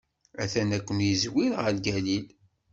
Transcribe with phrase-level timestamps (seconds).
[0.43, 2.25] A-t-an ad ken-izwir ɣer Galil.